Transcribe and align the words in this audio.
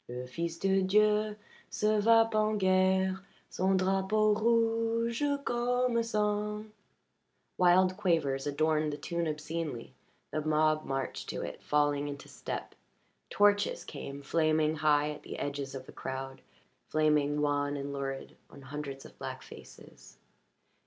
"Le 0.09 0.25
fils 0.25 0.57
de 0.57 0.81
Dieu 0.81 1.35
se 1.69 1.99
va 1.99 2.27
Pen 2.31 2.57
guerre 2.57 3.19
Son 3.51 3.77
drapeau 3.77 4.33
rouge 4.33 5.21
comme 5.45 6.01
sang." 6.01 6.71
Wild 7.59 7.95
quavers 7.97 8.47
adorned 8.47 8.91
the 8.91 8.97
tune 8.97 9.27
obscenely; 9.27 9.93
the 10.31 10.41
mob 10.41 10.85
marched 10.85 11.29
to 11.29 11.43
it, 11.43 11.61
falling 11.61 12.07
into 12.07 12.27
step. 12.27 12.73
Torches 13.29 13.83
came, 13.83 14.23
flaming 14.23 14.77
high 14.77 15.11
at 15.11 15.21
the 15.21 15.37
edges 15.37 15.75
of 15.75 15.85
the 15.85 15.91
crowd, 15.91 16.41
flaming 16.89 17.39
wan 17.39 17.77
and 17.77 17.93
lurid 17.93 18.35
on 18.49 18.63
hundreds 18.63 19.05
of 19.05 19.19
black 19.19 19.43
faces. 19.43 20.17